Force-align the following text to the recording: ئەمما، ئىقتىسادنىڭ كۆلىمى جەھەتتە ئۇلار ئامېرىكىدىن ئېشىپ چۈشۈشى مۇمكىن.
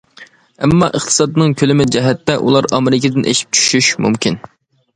ئەمما، 0.67 0.87
ئىقتىسادنىڭ 0.99 1.53
كۆلىمى 1.59 1.87
جەھەتتە 1.97 2.39
ئۇلار 2.47 2.71
ئامېرىكىدىن 2.79 3.29
ئېشىپ 3.35 3.55
چۈشۈشى 3.61 4.05
مۇمكىن. 4.07 4.43